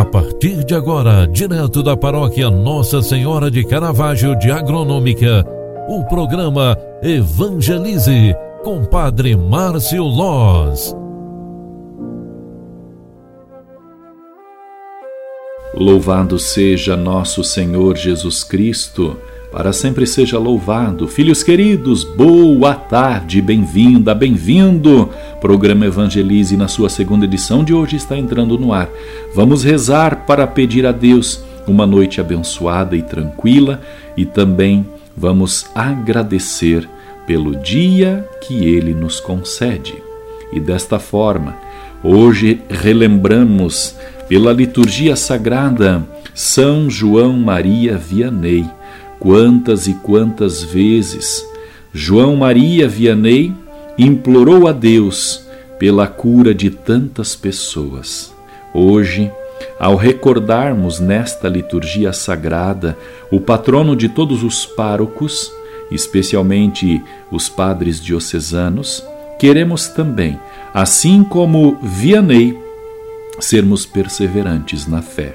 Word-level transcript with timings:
A 0.00 0.04
partir 0.06 0.64
de 0.64 0.74
agora, 0.74 1.26
direto 1.26 1.82
da 1.82 1.94
paróquia 1.94 2.48
Nossa 2.48 3.02
Senhora 3.02 3.50
de 3.50 3.62
Caravaggio 3.62 4.34
de 4.38 4.50
Agronômica, 4.50 5.44
o 5.90 6.02
programa 6.04 6.74
Evangelize 7.02 8.34
com 8.64 8.82
Padre 8.82 9.36
Márcio 9.36 10.02
Loz. 10.02 10.96
Louvado 15.74 16.38
seja 16.38 16.96
nosso 16.96 17.44
Senhor 17.44 17.94
Jesus 17.94 18.42
Cristo 18.42 19.18
para 19.50 19.72
sempre 19.72 20.06
seja 20.06 20.38
louvado. 20.38 21.08
Filhos 21.08 21.42
queridos, 21.42 22.04
boa 22.04 22.74
tarde, 22.74 23.42
bem-vinda, 23.42 24.14
bem-vindo. 24.14 25.10
Programa 25.40 25.86
Evangelize 25.86 26.56
na 26.56 26.68
sua 26.68 26.88
segunda 26.88 27.24
edição 27.24 27.64
de 27.64 27.74
hoje 27.74 27.96
está 27.96 28.16
entrando 28.16 28.56
no 28.56 28.72
ar. 28.72 28.88
Vamos 29.34 29.64
rezar 29.64 30.24
para 30.24 30.46
pedir 30.46 30.86
a 30.86 30.92
Deus 30.92 31.42
uma 31.66 31.86
noite 31.86 32.20
abençoada 32.20 32.96
e 32.96 33.02
tranquila 33.02 33.80
e 34.16 34.24
também 34.24 34.86
vamos 35.16 35.66
agradecer 35.74 36.88
pelo 37.26 37.56
dia 37.56 38.26
que 38.42 38.64
ele 38.64 38.94
nos 38.94 39.18
concede. 39.18 39.94
E 40.52 40.60
desta 40.60 40.98
forma, 40.98 41.56
hoje 42.02 42.60
relembramos 42.68 43.96
pela 44.28 44.52
liturgia 44.52 45.16
sagrada 45.16 46.04
São 46.34 46.88
João 46.88 47.32
Maria 47.32 47.96
Vianney 47.96 48.64
Quantas 49.20 49.86
e 49.86 49.92
quantas 49.92 50.62
vezes 50.62 51.46
João 51.92 52.36
Maria 52.36 52.88
Vianney 52.88 53.54
implorou 53.98 54.66
a 54.66 54.72
Deus 54.72 55.46
pela 55.78 56.06
cura 56.06 56.54
de 56.54 56.70
tantas 56.70 57.36
pessoas. 57.36 58.34
Hoje, 58.72 59.30
ao 59.78 59.94
recordarmos 59.94 61.00
nesta 61.00 61.48
liturgia 61.48 62.14
sagrada 62.14 62.96
o 63.30 63.38
patrono 63.40 63.94
de 63.94 64.08
todos 64.08 64.42
os 64.42 64.64
párocos, 64.64 65.52
especialmente 65.90 67.02
os 67.30 67.48
padres 67.48 68.00
diocesanos, 68.00 69.04
queremos 69.38 69.88
também, 69.88 70.40
assim 70.72 71.22
como 71.22 71.78
Vianney, 71.82 72.58
sermos 73.38 73.84
perseverantes 73.84 74.86
na 74.86 75.02
fé. 75.02 75.34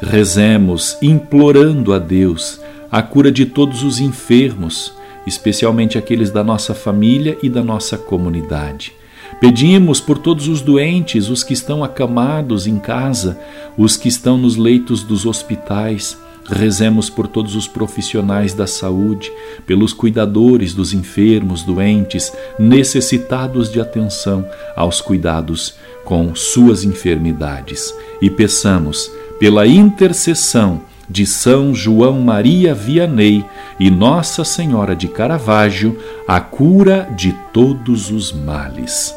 Rezemos 0.00 0.96
implorando 1.02 1.92
a 1.92 1.98
Deus 1.98 2.60
a 2.90 3.02
cura 3.02 3.30
de 3.30 3.44
todos 3.44 3.82
os 3.82 4.00
enfermos, 4.00 4.92
especialmente 5.26 5.98
aqueles 5.98 6.30
da 6.30 6.42
nossa 6.42 6.74
família 6.74 7.36
e 7.42 7.48
da 7.48 7.62
nossa 7.62 7.98
comunidade. 7.98 8.92
Pedimos 9.40 10.00
por 10.00 10.18
todos 10.18 10.48
os 10.48 10.62
doentes, 10.62 11.28
os 11.28 11.44
que 11.44 11.52
estão 11.52 11.84
acamados 11.84 12.66
em 12.66 12.78
casa, 12.78 13.38
os 13.76 13.96
que 13.96 14.08
estão 14.08 14.36
nos 14.36 14.56
leitos 14.56 15.02
dos 15.02 15.26
hospitais. 15.26 16.18
Rezemos 16.50 17.10
por 17.10 17.28
todos 17.28 17.54
os 17.54 17.68
profissionais 17.68 18.54
da 18.54 18.66
saúde, 18.66 19.30
pelos 19.66 19.92
cuidadores 19.92 20.72
dos 20.72 20.94
enfermos, 20.94 21.62
doentes, 21.62 22.32
necessitados 22.58 23.70
de 23.70 23.80
atenção 23.80 24.48
aos 24.74 25.02
cuidados 25.02 25.74
com 26.04 26.34
suas 26.34 26.84
enfermidades. 26.84 27.94
E 28.22 28.30
peçamos, 28.30 29.10
pela 29.38 29.66
intercessão 29.66 30.80
de 31.08 31.24
São 31.24 31.74
João 31.74 32.20
Maria 32.20 32.74
Vianney 32.74 33.44
e 33.80 33.90
Nossa 33.90 34.44
Senhora 34.44 34.94
de 34.94 35.08
Caravaggio, 35.08 35.98
a 36.26 36.40
cura 36.40 37.08
de 37.16 37.32
todos 37.52 38.10
os 38.10 38.32
males. 38.32 39.14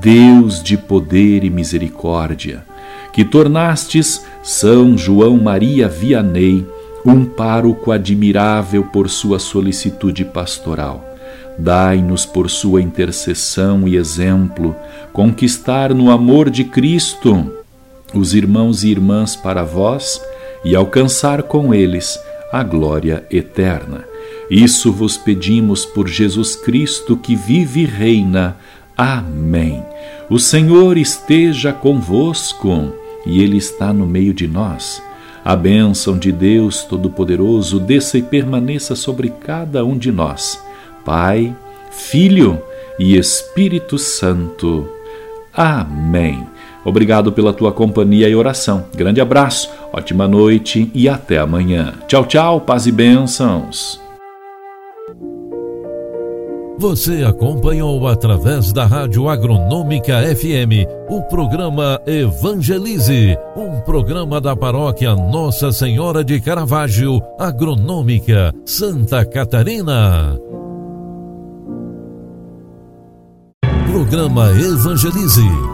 Deus 0.00 0.62
de 0.62 0.76
poder 0.76 1.44
e 1.44 1.50
misericórdia, 1.50 2.64
que 3.12 3.24
tornastes 3.24 4.24
São 4.42 4.96
João 4.96 5.36
Maria 5.38 5.88
Vianney 5.88 6.66
um 7.04 7.24
pároco 7.24 7.92
admirável 7.92 8.84
por 8.84 9.10
sua 9.10 9.38
solicitude 9.38 10.24
pastoral. 10.24 11.04
Dai-nos 11.58 12.26
por 12.26 12.50
sua 12.50 12.82
intercessão 12.82 13.86
e 13.86 13.96
exemplo 13.96 14.74
conquistar 15.12 15.94
no 15.94 16.10
amor 16.10 16.50
de 16.50 16.64
Cristo 16.64 17.52
os 18.12 18.34
irmãos 18.34 18.84
e 18.84 18.88
irmãs 18.88 19.36
para 19.36 19.62
vós 19.62 20.20
e 20.64 20.74
alcançar 20.74 21.42
com 21.42 21.74
eles 21.74 22.18
a 22.52 22.62
glória 22.62 23.24
eterna. 23.30 24.04
Isso 24.50 24.92
vos 24.92 25.16
pedimos 25.16 25.84
por 25.84 26.08
Jesus 26.08 26.54
Cristo 26.54 27.16
que 27.16 27.34
vive 27.34 27.82
e 27.82 27.86
reina. 27.86 28.56
Amém. 28.96 29.82
O 30.30 30.38
Senhor 30.38 30.96
esteja 30.96 31.72
convosco 31.72 32.92
e 33.26 33.42
Ele 33.42 33.56
está 33.56 33.92
no 33.92 34.06
meio 34.06 34.32
de 34.32 34.46
nós. 34.46 35.02
A 35.44 35.54
bênção 35.54 36.18
de 36.18 36.32
Deus 36.32 36.82
Todo-Poderoso 36.84 37.78
desça 37.78 38.16
e 38.16 38.22
permaneça 38.22 38.94
sobre 38.94 39.28
cada 39.28 39.84
um 39.84 39.96
de 39.98 40.10
nós. 40.10 40.62
Pai, 41.04 41.54
Filho 41.90 42.62
e 42.98 43.16
Espírito 43.16 43.98
Santo. 43.98 44.88
Amém. 45.52 46.53
Obrigado 46.84 47.32
pela 47.32 47.52
tua 47.52 47.72
companhia 47.72 48.28
e 48.28 48.34
oração. 48.34 48.84
Grande 48.94 49.20
abraço, 49.20 49.70
ótima 49.92 50.28
noite 50.28 50.90
e 50.94 51.08
até 51.08 51.38
amanhã. 51.38 51.94
Tchau, 52.06 52.24
tchau, 52.26 52.60
paz 52.60 52.86
e 52.86 52.92
bênçãos. 52.92 54.04
Você 56.76 57.22
acompanhou 57.22 58.06
através 58.08 58.72
da 58.72 58.84
Rádio 58.84 59.28
Agronômica 59.28 60.20
FM 60.34 60.86
o 61.08 61.22
programa 61.22 62.00
Evangelize, 62.04 63.38
um 63.56 63.80
programa 63.80 64.40
da 64.40 64.56
paróquia 64.56 65.14
Nossa 65.14 65.72
Senhora 65.72 66.24
de 66.24 66.40
Caravaggio, 66.40 67.22
Agronômica, 67.38 68.52
Santa 68.66 69.24
Catarina. 69.24 70.38
Programa 73.86 74.50
Evangelize 74.50 75.73